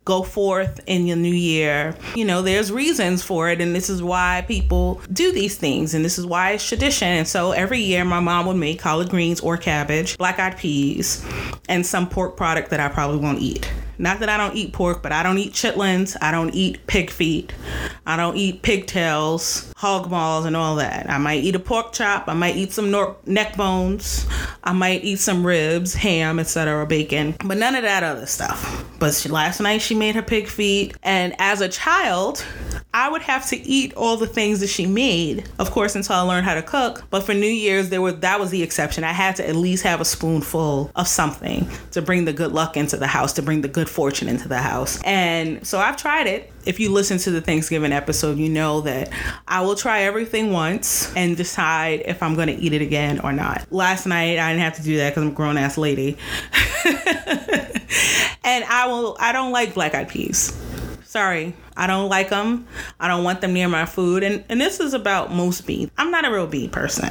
go 0.04 0.22
forth 0.22 0.80
in 0.86 1.06
your 1.06 1.16
new 1.16 1.32
year. 1.32 1.96
You 2.14 2.24
know, 2.24 2.42
there's 2.42 2.70
reasons 2.70 3.22
for 3.22 3.50
it, 3.50 3.60
and 3.60 3.74
this 3.74 3.88
is 3.88 4.02
why 4.02 4.44
people 4.46 5.00
do 5.12 5.32
these 5.32 5.56
things, 5.56 5.94
and 5.94 6.04
this 6.04 6.18
is 6.18 6.26
why 6.26 6.52
it's 6.52 6.66
tradition. 6.66 7.08
And 7.08 7.26
so 7.26 7.52
every 7.52 7.80
year, 7.80 8.04
my 8.04 8.20
mom 8.20 8.46
would 8.46 8.56
make 8.56 8.78
collard 8.78 9.10
greens 9.10 9.40
or 9.40 9.56
cabbage, 9.56 10.18
black 10.18 10.38
eyed 10.38 10.56
peas, 10.56 11.24
and 11.68 11.84
some 11.86 12.08
pork 12.08 12.36
product 12.36 12.70
that 12.70 12.80
I 12.80 12.88
probably 12.88 13.18
won't 13.18 13.40
eat. 13.40 13.70
Not 13.99 14.20
that 14.20 14.29
I 14.29 14.37
don't 14.37 14.56
eat 14.56 14.73
pork, 14.73 15.02
but 15.02 15.12
I 15.12 15.23
don't 15.23 15.38
eat 15.38 15.52
chitlins. 15.52 16.17
I 16.20 16.31
don't 16.31 16.55
eat 16.55 16.87
pig 16.87 17.11
feet. 17.11 17.52
I 18.06 18.17
don't 18.17 18.37
eat 18.37 18.62
pigtails, 18.62 19.73
hog 19.76 20.11
balls, 20.11 20.44
and 20.44 20.56
all 20.56 20.76
that. 20.76 21.08
I 21.08 21.19
might 21.19 21.43
eat 21.43 21.55
a 21.55 21.58
pork 21.61 21.93
chop. 21.93 22.29
I 22.29 22.35
might 22.35 22.56
eat 22.56 22.73
some 22.73 22.91
nor- 22.91 23.17
neck 23.26 23.56
bones. 23.56 24.26
I 24.62 24.73
might 24.73 25.05
eat 25.05 25.19
some 25.20 25.46
ribs, 25.46 25.94
ham, 25.94 26.38
etc., 26.38 26.87
bacon, 26.87 27.35
but 27.44 27.58
none 27.58 27.75
of 27.75 27.82
that 27.82 28.02
other 28.02 28.26
stuff. 28.26 28.85
But 28.99 29.14
she, 29.14 29.29
last 29.29 29.61
night 29.61 29.82
she 29.82 29.94
made 29.94 30.14
her 30.14 30.23
pig 30.23 30.49
feet, 30.49 30.97
and 31.02 31.35
as 31.38 31.61
a 31.61 31.69
child, 31.69 32.44
I 32.94 33.08
would 33.08 33.23
have 33.23 33.44
to 33.49 33.56
eat 33.56 33.93
all 33.94 34.16
the 34.16 34.28
things 34.28 34.61
that 34.61 34.68
she 34.68 34.87
made, 34.87 35.50
of 35.59 35.73
course, 35.73 35.97
until 35.97 36.14
I 36.14 36.21
learned 36.21 36.47
how 36.47 36.54
to 36.54 36.62
cook. 36.62 37.02
But 37.11 37.25
for 37.25 37.35
New 37.35 37.47
Year's, 37.47 37.88
there 37.88 38.00
was 38.00 38.21
that 38.21 38.38
was 38.38 38.50
the 38.50 38.62
exception. 38.62 39.02
I 39.02 39.11
had 39.11 39.35
to 39.37 39.49
at 39.49 39.57
least 39.57 39.83
have 39.83 40.00
a 40.00 40.04
spoonful 40.04 40.92
of 40.95 41.09
something 41.09 41.68
to 41.90 42.00
bring 42.00 42.25
the 42.25 42.33
good 42.33 42.52
luck 42.52 42.76
into 42.76 42.97
the 42.97 43.09
house, 43.09 43.33
to 43.33 43.42
bring 43.42 43.62
the 43.62 43.68
good 43.68 43.88
fortune 43.88 44.28
into 44.28 44.47
the 44.47 44.59
house. 44.59 45.02
And 45.02 45.66
so 45.66 45.80
I've 45.80 45.97
tried 45.97 46.28
it. 46.28 46.52
If 46.66 46.78
you 46.78 46.92
listen 46.92 47.18
to 47.18 47.33
the 47.33 47.40
Thanksgiving 47.40 47.90
episode, 47.90 48.38
you 48.38 48.49
know 48.49 48.83
that 48.83 49.11
I 49.49 49.62
will 49.62 49.75
try 49.75 50.02
everything 50.02 50.52
once 50.52 51.12
and 51.16 51.37
decide 51.37 52.04
if 52.07 52.23
I'm 52.23 52.37
going 52.37 52.49
to 52.49 52.54
eat 52.54 52.73
it 52.73 52.80
again 52.80 53.18
or 53.21 53.33
not. 53.33 53.66
Last 53.73 54.07
night, 54.07 54.38
I 54.38 54.52
didn't 54.52 54.62
have 54.62 54.76
to 54.76 54.83
do 54.83 54.99
that 54.99 55.11
because 55.11 55.25
I'm 55.25 55.30
a 55.30 55.33
grown 55.33 55.59
ass 55.59 55.76
lady. 55.76 56.16
and 58.45 58.64
I 58.64 58.87
will. 58.87 59.16
I 59.18 59.33
don't 59.33 59.50
like 59.50 59.75
black 59.75 59.97
eyed 59.97 60.09
peas. 60.09 60.57
Sorry, 61.14 61.54
I 61.76 61.87
don't 61.87 62.09
like 62.09 62.30
them. 62.30 62.66
I 62.99 63.06
don't 63.06 63.23
want 63.23 63.40
them 63.40 63.52
near 63.52 63.68
my 63.68 63.87
food. 63.87 64.25
And 64.25 64.42
and 64.49 64.61
this 64.61 64.80
is 64.80 64.94
about 64.94 65.33
most 65.33 65.64
bees. 65.64 65.88
I'm 65.97 66.11
not 66.11 66.25
a 66.25 66.33
real 66.33 66.49
bee 66.49 66.66
person. 66.66 67.09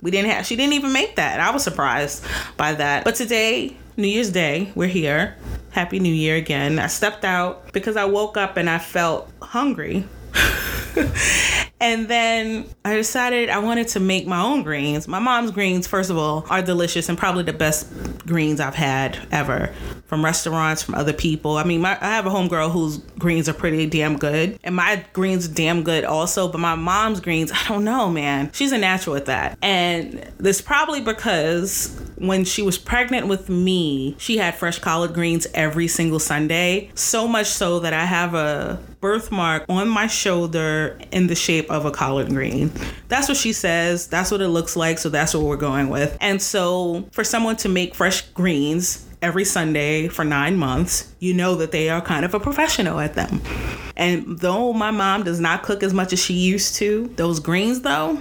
We 0.00 0.12
didn't 0.12 0.30
have. 0.30 0.46
She 0.46 0.54
didn't 0.54 0.74
even 0.74 0.92
make 0.92 1.16
that. 1.16 1.40
I 1.40 1.50
was 1.50 1.64
surprised 1.64 2.24
by 2.56 2.74
that. 2.74 3.02
But 3.02 3.16
today, 3.16 3.76
New 3.96 4.06
Year's 4.06 4.30
Day, 4.30 4.70
we're 4.76 4.86
here. 4.86 5.34
Happy 5.72 5.98
New 5.98 6.14
Year 6.14 6.36
again. 6.36 6.78
I 6.78 6.86
stepped 6.86 7.24
out 7.24 7.72
because 7.72 7.96
I 7.96 8.04
woke 8.04 8.36
up 8.36 8.56
and 8.56 8.70
I 8.70 8.78
felt 8.78 9.28
hungry. 9.42 10.04
and 11.80 12.08
then 12.08 12.66
I 12.84 12.96
decided 12.96 13.50
I 13.50 13.58
wanted 13.58 13.88
to 13.88 14.00
make 14.00 14.26
my 14.26 14.40
own 14.40 14.62
greens. 14.62 15.06
My 15.06 15.18
mom's 15.18 15.50
greens, 15.50 15.86
first 15.86 16.08
of 16.10 16.16
all, 16.16 16.46
are 16.48 16.62
delicious 16.62 17.08
and 17.08 17.18
probably 17.18 17.42
the 17.42 17.52
best 17.52 17.88
greens 18.26 18.60
I've 18.60 18.74
had 18.74 19.18
ever 19.30 19.74
from 20.06 20.24
restaurants, 20.24 20.82
from 20.82 20.94
other 20.94 21.12
people. 21.12 21.56
I 21.56 21.64
mean, 21.64 21.80
my, 21.82 21.98
I 22.00 22.06
have 22.14 22.26
a 22.26 22.30
homegirl 22.30 22.70
whose 22.70 22.98
greens 23.18 23.48
are 23.48 23.54
pretty 23.54 23.86
damn 23.86 24.16
good, 24.16 24.58
and 24.64 24.74
my 24.74 25.04
greens 25.12 25.48
are 25.48 25.52
damn 25.52 25.82
good 25.82 26.04
also. 26.04 26.48
But 26.48 26.58
my 26.58 26.76
mom's 26.76 27.20
greens, 27.20 27.52
I 27.52 27.62
don't 27.68 27.84
know, 27.84 28.08
man. 28.10 28.50
She's 28.52 28.72
a 28.72 28.78
natural 28.78 29.16
at 29.16 29.26
that, 29.26 29.58
and 29.60 30.30
this 30.38 30.60
probably 30.60 31.00
because 31.00 32.05
when 32.16 32.44
she 32.44 32.62
was 32.62 32.78
pregnant 32.78 33.26
with 33.26 33.48
me, 33.48 34.16
she 34.18 34.38
had 34.38 34.54
fresh 34.54 34.78
collard 34.78 35.14
greens 35.14 35.46
every 35.54 35.88
single 35.88 36.18
Sunday. 36.18 36.90
So 36.94 37.28
much 37.28 37.46
so 37.46 37.80
that 37.80 37.92
I 37.92 38.04
have 38.04 38.34
a 38.34 38.80
birthmark 39.00 39.64
on 39.68 39.88
my 39.88 40.06
shoulder 40.06 40.98
in 41.12 41.26
the 41.26 41.34
shape 41.34 41.70
of 41.70 41.84
a 41.84 41.90
collard 41.90 42.28
green. 42.28 42.72
That's 43.08 43.28
what 43.28 43.36
she 43.36 43.52
says. 43.52 44.08
That's 44.08 44.30
what 44.30 44.40
it 44.40 44.48
looks 44.48 44.76
like. 44.76 44.98
So 44.98 45.08
that's 45.08 45.34
what 45.34 45.44
we're 45.44 45.56
going 45.56 45.90
with. 45.90 46.16
And 46.20 46.40
so 46.40 47.08
for 47.12 47.24
someone 47.24 47.56
to 47.56 47.68
make 47.68 47.94
fresh 47.94 48.22
greens, 48.30 49.06
every 49.22 49.44
Sunday 49.44 50.08
for 50.08 50.24
nine 50.24 50.56
months, 50.56 51.12
you 51.18 51.34
know 51.34 51.54
that 51.56 51.72
they 51.72 51.88
are 51.88 52.00
kind 52.00 52.24
of 52.24 52.34
a 52.34 52.40
professional 52.40 53.00
at 53.00 53.14
them. 53.14 53.40
And 53.96 54.38
though 54.38 54.72
my 54.72 54.90
mom 54.90 55.22
does 55.22 55.40
not 55.40 55.62
cook 55.62 55.82
as 55.82 55.94
much 55.94 56.12
as 56.12 56.22
she 56.22 56.34
used 56.34 56.74
to, 56.76 57.08
those 57.16 57.40
greens 57.40 57.80
though, 57.80 58.20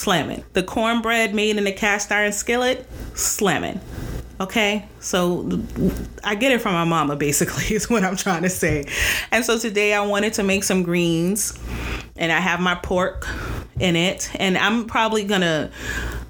slamming. 0.00 0.42
The 0.54 0.62
cornbread 0.62 1.34
made 1.34 1.58
in 1.58 1.66
a 1.66 1.72
cast 1.72 2.10
iron 2.10 2.32
skillet, 2.32 2.86
slamming. 3.14 3.80
Okay, 4.40 4.86
so 5.00 5.60
I 6.24 6.34
get 6.34 6.52
it 6.52 6.62
from 6.62 6.72
my 6.72 6.84
mama, 6.84 7.16
basically, 7.16 7.64
is 7.76 7.90
what 7.90 8.02
I'm 8.02 8.16
trying 8.16 8.42
to 8.42 8.48
say. 8.48 8.86
And 9.30 9.44
so 9.44 9.58
today 9.58 9.92
I 9.92 10.00
wanted 10.00 10.32
to 10.34 10.42
make 10.42 10.64
some 10.64 10.82
greens, 10.82 11.58
and 12.16 12.32
I 12.32 12.40
have 12.40 12.60
my 12.60 12.74
pork 12.76 13.26
in 13.78 13.94
it, 13.94 14.30
and 14.36 14.56
I'm 14.56 14.86
probably 14.86 15.24
gonna 15.24 15.70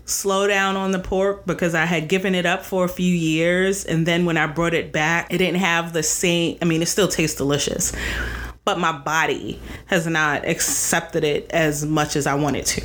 slow 0.04 0.48
down 0.48 0.74
on 0.74 0.90
the 0.90 0.98
pork 0.98 1.46
because 1.46 1.72
I 1.72 1.84
had 1.84 2.08
given 2.08 2.34
it 2.34 2.44
up 2.44 2.64
for 2.64 2.84
a 2.84 2.88
few 2.88 3.14
years. 3.14 3.84
And 3.84 4.04
then 4.04 4.24
when 4.24 4.36
I 4.36 4.48
brought 4.48 4.74
it 4.74 4.90
back, 4.90 5.32
it 5.32 5.38
didn't 5.38 5.60
have 5.60 5.92
the 5.92 6.02
same, 6.02 6.58
I 6.60 6.64
mean, 6.64 6.82
it 6.82 6.86
still 6.86 7.06
tastes 7.06 7.36
delicious, 7.36 7.92
but 8.64 8.80
my 8.80 8.90
body 8.90 9.60
has 9.86 10.08
not 10.08 10.44
accepted 10.48 11.22
it 11.22 11.48
as 11.52 11.86
much 11.86 12.16
as 12.16 12.26
I 12.26 12.34
wanted 12.34 12.66
to. 12.66 12.84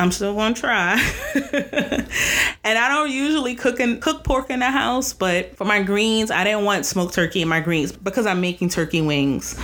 I'm 0.00 0.10
still 0.12 0.34
gonna 0.34 0.54
try. 0.54 0.94
and 1.34 2.78
I 2.78 2.88
don't 2.88 3.10
usually 3.10 3.54
cook 3.54 3.80
and 3.80 4.00
cook 4.00 4.24
pork 4.24 4.48
in 4.48 4.60
the 4.60 4.70
house, 4.70 5.12
but 5.12 5.54
for 5.56 5.66
my 5.66 5.82
greens, 5.82 6.30
I 6.30 6.42
didn't 6.42 6.64
want 6.64 6.86
smoked 6.86 7.12
turkey 7.12 7.42
in 7.42 7.48
my 7.48 7.60
greens 7.60 7.92
because 7.92 8.24
I'm 8.24 8.40
making 8.40 8.70
turkey 8.70 9.02
wings. 9.02 9.54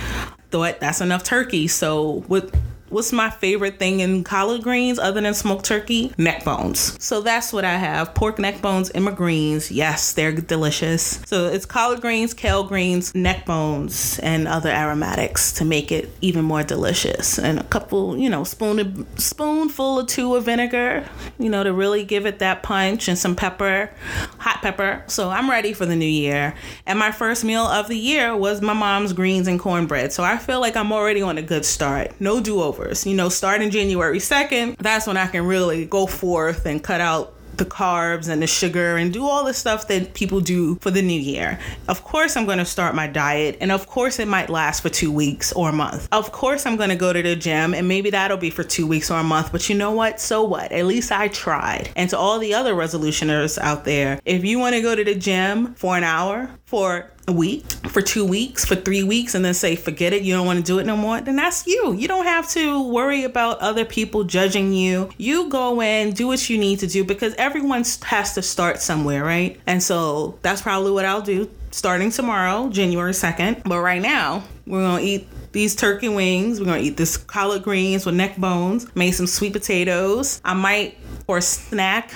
Thought 0.51 0.79
that's 0.79 1.01
enough 1.01 1.23
turkey. 1.23 1.67
So 1.67 2.23
with 2.27 2.55
What's 2.89 3.11
my 3.11 3.29
favorite 3.29 3.79
thing 3.79 3.99
in 3.99 4.23
collard 4.23 4.63
greens 4.63 4.97
other 4.97 5.19
than 5.19 5.33
smoked 5.33 5.65
turkey? 5.65 6.13
Neck 6.17 6.45
bones. 6.45 6.95
So 7.03 7.19
that's 7.19 7.51
what 7.51 7.65
I 7.65 7.75
have. 7.75 8.15
Pork 8.15 8.39
neck 8.39 8.61
bones 8.61 8.89
in 8.89 9.03
my 9.03 9.11
greens. 9.11 9.69
Yes, 9.69 10.13
they're 10.13 10.31
delicious. 10.31 11.21
So 11.25 11.47
it's 11.47 11.65
collard 11.65 11.99
greens, 11.99 12.33
kale 12.33 12.63
greens, 12.63 13.13
neck 13.13 13.45
bones, 13.45 14.19
and 14.19 14.47
other 14.47 14.69
aromatics 14.69 15.51
to 15.53 15.65
make 15.65 15.91
it 15.91 16.09
even 16.21 16.45
more 16.45 16.63
delicious. 16.63 17.37
And 17.37 17.59
a 17.59 17.63
couple, 17.65 18.17
you 18.17 18.29
know, 18.29 18.45
spoon 18.45 18.79
of, 18.79 19.05
spoonful 19.19 19.99
or 19.99 20.05
two 20.05 20.35
of 20.35 20.45
vinegar, 20.45 21.05
you 21.37 21.49
know, 21.49 21.65
to 21.65 21.73
really 21.73 22.05
give 22.05 22.25
it 22.25 22.39
that 22.39 22.63
punch 22.63 23.09
and 23.09 23.17
some 23.17 23.35
pepper, 23.35 23.91
hot 24.39 24.61
pepper. 24.61 25.03
So 25.07 25.29
I'm 25.29 25.49
ready 25.49 25.73
for 25.73 25.85
the 25.85 25.95
new 25.95 26.05
year. 26.05 26.55
And 26.85 26.97
my 26.97 27.11
first 27.11 27.43
meal 27.43 27.63
of 27.63 27.89
the 27.89 27.97
year 27.97 28.35
was 28.35 28.61
my 28.61 28.73
mom's 28.73 29.11
greens 29.11 29.49
and 29.49 29.59
cornbread. 29.59 30.13
So 30.13 30.23
I 30.23 30.37
feel 30.37 30.61
like 30.61 30.77
I'm 30.77 30.93
already 30.93 31.21
on 31.21 31.37
a 31.37 31.41
good 31.41 31.65
start. 31.65 32.13
No 32.21 32.39
do 32.39 32.61
you 33.05 33.15
know, 33.15 33.29
starting 33.29 33.69
January 33.69 34.19
2nd, 34.19 34.77
that's 34.77 35.07
when 35.07 35.17
I 35.17 35.27
can 35.27 35.45
really 35.45 35.85
go 35.85 36.07
forth 36.07 36.65
and 36.65 36.83
cut 36.83 37.01
out 37.01 37.33
the 37.57 37.65
carbs 37.65 38.29
and 38.29 38.41
the 38.41 38.47
sugar 38.47 38.97
and 38.97 39.11
do 39.11 39.25
all 39.25 39.43
the 39.43 39.53
stuff 39.53 39.87
that 39.87 40.13
people 40.13 40.39
do 40.39 40.75
for 40.75 40.91
the 40.91 41.01
new 41.01 41.19
year. 41.19 41.59
Of 41.87 42.03
course, 42.03 42.37
I'm 42.37 42.45
going 42.45 42.59
to 42.59 42.65
start 42.65 42.95
my 42.95 43.07
diet, 43.07 43.57
and 43.59 43.71
of 43.71 43.87
course, 43.87 44.19
it 44.19 44.27
might 44.27 44.49
last 44.49 44.81
for 44.81 44.89
two 44.89 45.11
weeks 45.11 45.51
or 45.53 45.69
a 45.69 45.73
month. 45.73 46.07
Of 46.11 46.31
course, 46.31 46.65
I'm 46.65 46.77
going 46.77 46.89
to 46.89 46.95
go 46.95 47.11
to 47.11 47.21
the 47.21 47.35
gym, 47.35 47.73
and 47.73 47.87
maybe 47.87 48.11
that'll 48.11 48.37
be 48.37 48.49
for 48.49 48.63
two 48.63 48.87
weeks 48.87 49.11
or 49.11 49.19
a 49.19 49.23
month, 49.23 49.51
but 49.51 49.67
you 49.69 49.75
know 49.75 49.91
what? 49.91 50.19
So 50.19 50.43
what? 50.43 50.71
At 50.71 50.85
least 50.85 51.11
I 51.11 51.27
tried. 51.29 51.89
And 51.95 52.09
to 52.11 52.17
all 52.17 52.39
the 52.39 52.53
other 52.53 52.73
resolutioners 52.73 53.57
out 53.57 53.85
there, 53.85 54.19
if 54.25 54.45
you 54.45 54.59
want 54.59 54.75
to 54.75 54.81
go 54.81 54.95
to 54.95 55.03
the 55.03 55.15
gym 55.15 55.73
for 55.75 55.97
an 55.97 56.03
hour, 56.03 56.49
for 56.65 57.11
a 57.27 57.33
week, 57.33 57.65
for 57.89 58.01
two 58.01 58.25
weeks, 58.25 58.63
for 58.63 58.75
three 58.75 59.03
weeks, 59.03 59.35
and 59.35 59.43
then 59.43 59.53
say, 59.53 59.75
forget 59.75 60.13
it, 60.13 60.23
you 60.23 60.33
don't 60.33 60.45
want 60.45 60.57
to 60.57 60.63
do 60.63 60.79
it 60.79 60.85
no 60.85 60.95
more, 60.95 61.19
then 61.19 61.35
that's 61.35 61.67
you. 61.67 61.93
You 61.93 62.07
don't 62.07 62.25
have 62.25 62.49
to 62.51 62.81
worry 62.89 63.23
about 63.23 63.59
other 63.59 63.83
people 63.83 64.23
judging 64.23 64.71
you. 64.71 65.09
You 65.17 65.49
go 65.49 65.81
in, 65.81 66.11
do 66.13 66.27
what 66.27 66.49
you 66.49 66.57
need 66.57 66.79
to 66.79 66.87
do 66.87 67.03
because 67.03 67.33
everyone 67.35 67.83
has 68.03 68.33
to 68.35 68.41
start 68.41 68.81
somewhere, 68.81 69.23
right? 69.23 69.59
And 69.67 69.83
so 69.83 70.39
that's 70.41 70.61
probably 70.61 70.91
what 70.91 71.03
I'll 71.05 71.21
do 71.21 71.49
starting 71.71 72.11
tomorrow, 72.11 72.69
January 72.69 73.11
2nd. 73.11 73.63
But 73.63 73.81
right 73.81 74.01
now, 74.01 74.43
we're 74.65 74.81
going 74.81 75.01
to 75.01 75.03
eat 75.03 75.27
these 75.51 75.75
turkey 75.75 76.09
wings. 76.09 76.59
We're 76.59 76.67
going 76.67 76.81
to 76.81 76.87
eat 76.87 76.97
this 76.97 77.17
collard 77.17 77.63
greens 77.63 78.05
with 78.05 78.15
neck 78.15 78.37
bones, 78.37 78.93
made 78.95 79.11
some 79.11 79.27
sweet 79.27 79.53
potatoes. 79.53 80.41
I 80.45 80.53
might, 80.53 80.97
for 81.25 81.37
a 81.37 81.41
snack, 81.41 82.11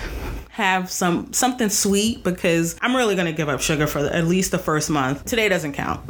have 0.52 0.92
some 0.92 1.32
something 1.32 1.70
sweet 1.70 2.24
because 2.24 2.76
I'm 2.82 2.96
really 2.96 3.16
gonna 3.16 3.32
give 3.32 3.48
up 3.48 3.62
sugar 3.62 3.88
for 3.88 4.00
at 4.00 4.26
least 4.26 4.52
the 4.52 4.58
first 4.60 4.90
month. 4.90 5.26
Today 5.26 5.48
doesn't 5.48 5.74
count. 5.74 6.02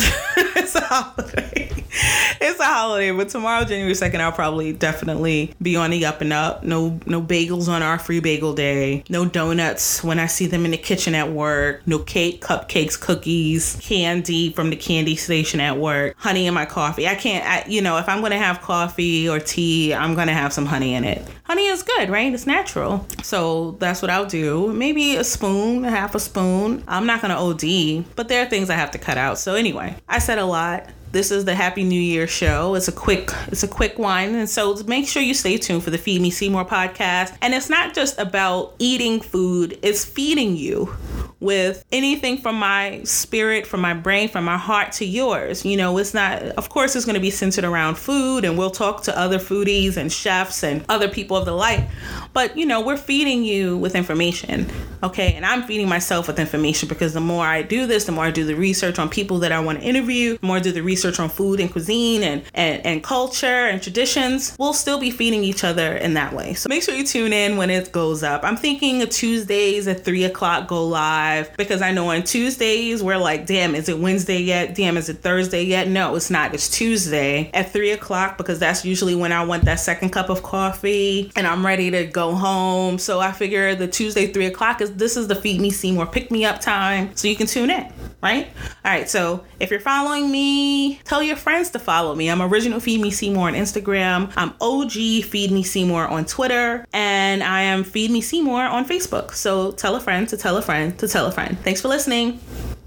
it's 0.55 0.75
a 0.75 0.81
holiday. 0.81 1.60
It's 2.43 2.59
a 2.59 2.65
holiday, 2.65 3.11
but 3.11 3.29
tomorrow, 3.29 3.63
January 3.65 3.93
second, 3.93 4.21
I'll 4.21 4.31
probably 4.31 4.73
definitely 4.73 5.53
be 5.61 5.75
on 5.75 5.91
the 5.91 6.05
up 6.05 6.21
and 6.21 6.33
up. 6.33 6.63
No, 6.63 6.99
no 7.05 7.21
bagels 7.21 7.67
on 7.67 7.83
our 7.83 7.99
free 7.99 8.19
bagel 8.19 8.55
day. 8.55 9.03
No 9.09 9.25
donuts 9.25 10.03
when 10.03 10.17
I 10.17 10.25
see 10.25 10.47
them 10.47 10.65
in 10.65 10.71
the 10.71 10.77
kitchen 10.77 11.13
at 11.13 11.31
work. 11.31 11.85
No 11.85 11.99
cake, 11.99 12.41
cupcakes, 12.41 12.99
cookies, 12.99 13.77
candy 13.79 14.51
from 14.53 14.71
the 14.71 14.75
candy 14.75 15.15
station 15.15 15.59
at 15.59 15.77
work. 15.77 16.15
Honey 16.17 16.47
in 16.47 16.55
my 16.55 16.65
coffee. 16.65 17.07
I 17.07 17.13
can't. 17.13 17.45
I, 17.45 17.69
you 17.69 17.81
know, 17.81 17.97
if 17.97 18.09
I'm 18.09 18.21
gonna 18.21 18.39
have 18.39 18.61
coffee 18.61 19.29
or 19.29 19.39
tea, 19.39 19.93
I'm 19.93 20.15
gonna 20.15 20.33
have 20.33 20.51
some 20.51 20.65
honey 20.65 20.95
in 20.95 21.03
it. 21.03 21.23
Honey 21.43 21.67
is 21.67 21.83
good, 21.83 22.09
right? 22.09 22.33
It's 22.33 22.47
natural. 22.47 23.05
So 23.21 23.71
that's 23.79 24.01
what 24.01 24.09
I'll 24.09 24.25
do. 24.25 24.73
Maybe 24.73 25.15
a 25.15 25.23
spoon, 25.23 25.85
a 25.85 25.91
half 25.91 26.15
a 26.15 26.19
spoon. 26.19 26.83
I'm 26.87 27.05
not 27.05 27.21
gonna 27.21 27.35
OD, 27.35 28.05
but 28.15 28.29
there 28.29 28.41
are 28.43 28.49
things 28.49 28.71
I 28.71 28.75
have 28.75 28.91
to 28.91 28.97
cut 28.97 29.19
out. 29.19 29.37
So 29.37 29.53
anyway, 29.53 29.95
I 30.09 30.17
said 30.17 30.39
a 30.39 30.45
lot. 30.45 30.89
This 31.11 31.29
is 31.29 31.43
the 31.43 31.55
Happy 31.55 31.83
New 31.83 31.99
Year 31.99 32.25
show. 32.25 32.73
It's 32.75 32.87
a 32.87 32.91
quick, 32.93 33.31
it's 33.47 33.63
a 33.63 33.67
quick 33.67 33.99
one, 33.99 34.33
and 34.33 34.49
so 34.49 34.81
make 34.87 35.09
sure 35.09 35.21
you 35.21 35.33
stay 35.33 35.57
tuned 35.57 35.83
for 35.83 35.89
the 35.89 35.97
Feed 35.97 36.21
Me 36.21 36.31
Seymore 36.31 36.65
podcast. 36.65 37.35
And 37.41 37.53
it's 37.53 37.69
not 37.69 37.93
just 37.93 38.17
about 38.17 38.75
eating 38.79 39.19
food; 39.19 39.77
it's 39.81 40.05
feeding 40.05 40.55
you 40.55 40.95
with 41.41 41.83
anything 41.91 42.37
from 42.37 42.55
my 42.55 43.01
spirit, 43.03 43.65
from 43.65 43.81
my 43.81 43.95
brain, 43.95 44.29
from 44.29 44.45
my 44.45 44.57
heart 44.57 44.93
to 44.93 45.05
yours. 45.05 45.65
You 45.65 45.75
know, 45.75 45.97
it's 45.97 46.13
not, 46.13 46.39
of 46.43 46.69
course, 46.69 46.95
it's 46.95 47.03
going 47.03 47.15
to 47.15 47.21
be 47.21 47.31
centered 47.31 47.65
around 47.65 47.97
food, 47.97 48.45
and 48.45 48.57
we'll 48.57 48.69
talk 48.69 49.03
to 49.03 49.17
other 49.17 49.39
foodies 49.39 49.97
and 49.97 50.13
chefs 50.13 50.63
and 50.63 50.85
other 50.87 51.09
people 51.09 51.35
of 51.35 51.45
the 51.45 51.53
light. 51.53 51.89
But, 52.33 52.55
you 52.55 52.65
know, 52.65 52.79
we're 52.79 52.95
feeding 52.95 53.43
you 53.43 53.75
with 53.75 53.95
information, 53.95 54.69
okay? 55.01 55.33
And 55.33 55.43
I'm 55.43 55.63
feeding 55.63 55.89
myself 55.89 56.27
with 56.27 56.39
information 56.39 56.87
because 56.87 57.13
the 57.13 57.19
more 57.19 57.45
I 57.45 57.63
do 57.63 57.87
this, 57.87 58.05
the 58.05 58.11
more 58.11 58.25
I 58.25 58.31
do 58.31 58.45
the 58.45 58.55
research 58.55 58.99
on 58.99 59.09
people 59.09 59.39
that 59.39 59.51
I 59.51 59.59
want 59.59 59.79
to 59.79 59.83
interview, 59.83 60.37
the 60.37 60.45
more 60.45 60.57
I 60.57 60.59
do 60.59 60.71
the 60.71 60.83
research 60.83 61.00
on 61.05 61.29
food 61.29 61.59
and 61.59 61.71
cuisine 61.71 62.23
and, 62.23 62.43
and, 62.53 62.85
and 62.85 63.03
culture 63.03 63.45
and 63.45 63.81
traditions, 63.81 64.55
we'll 64.59 64.73
still 64.73 64.99
be 64.99 65.11
feeding 65.11 65.43
each 65.43 65.63
other 65.63 65.95
in 65.97 66.13
that 66.13 66.33
way. 66.33 66.53
So 66.53 66.69
make 66.69 66.83
sure 66.83 66.95
you 66.95 67.05
tune 67.05 67.33
in 67.33 67.57
when 67.57 67.69
it 67.69 67.91
goes 67.91 68.23
up. 68.23 68.43
I'm 68.43 68.57
thinking 68.57 69.05
Tuesdays 69.07 69.87
at 69.87 70.05
3 70.05 70.23
o'clock 70.25 70.67
go 70.67 70.85
live 70.85 71.55
because 71.57 71.81
I 71.81 71.91
know 71.91 72.09
on 72.09 72.23
Tuesdays 72.23 73.03
we're 73.03 73.17
like, 73.17 73.45
damn, 73.45 73.75
is 73.75 73.89
it 73.89 73.99
Wednesday 73.99 74.39
yet? 74.39 74.75
Damn, 74.75 74.97
is 74.97 75.09
it 75.09 75.17
Thursday 75.17 75.63
yet? 75.63 75.87
No, 75.87 76.15
it's 76.15 76.29
not. 76.29 76.53
It's 76.53 76.69
Tuesday 76.69 77.49
at 77.53 77.71
three 77.71 77.91
o'clock 77.91 78.37
because 78.37 78.59
that's 78.59 78.85
usually 78.85 79.15
when 79.15 79.31
I 79.31 79.43
want 79.43 79.65
that 79.65 79.79
second 79.79 80.09
cup 80.09 80.29
of 80.29 80.43
coffee 80.43 81.31
and 81.35 81.47
I'm 81.47 81.65
ready 81.65 81.91
to 81.91 82.05
go 82.05 82.33
home. 82.33 82.97
So 82.97 83.19
I 83.19 83.31
figure 83.31 83.75
the 83.75 83.87
Tuesday 83.87 84.27
three 84.27 84.45
o'clock 84.45 84.81
is 84.81 84.93
this 84.95 85.17
is 85.17 85.27
the 85.27 85.35
Feed 85.35 85.61
Me 85.61 85.71
Seymore 85.71 86.11
pick 86.11 86.31
me 86.31 86.45
up 86.45 86.59
time, 86.61 87.15
so 87.15 87.27
you 87.27 87.35
can 87.35 87.47
tune 87.47 87.69
in, 87.69 87.91
right? 88.21 88.47
All 88.83 88.91
right. 88.91 89.09
So 89.09 89.43
if 89.59 89.71
you're 89.71 89.79
following 89.79 90.31
me, 90.31 90.90
tell 91.03 91.21
your 91.23 91.35
friends 91.35 91.69
to 91.71 91.79
follow 91.79 92.15
me. 92.15 92.29
I'm 92.29 92.41
original 92.41 92.79
Feed 92.79 93.01
Me 93.01 93.11
Seymore 93.11 93.47
on 93.47 93.53
Instagram. 93.53 94.31
I'm 94.35 94.53
OG 94.61 95.25
Feed 95.29 95.51
Me 95.51 95.63
Seymore 95.63 96.07
on 96.07 96.25
Twitter, 96.25 96.85
and 96.93 97.43
I 97.43 97.61
am 97.61 97.83
Feed 97.83 98.11
Me 98.11 98.21
Seymore 98.21 98.63
on 98.63 98.85
Facebook. 98.85 99.33
So 99.33 99.71
tell 99.71 99.95
a 99.95 99.99
friend 99.99 100.27
to 100.29 100.37
tell 100.37 100.57
a 100.57 100.61
friend 100.61 100.97
to 100.99 101.07
tell 101.07 101.25
a 101.25 101.31
friend. 101.31 101.57
Thanks 101.59 101.81
for 101.81 101.87
listening. 101.87 102.39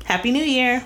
Happy 0.05 0.31
New 0.31 0.45
Year. 0.45 0.85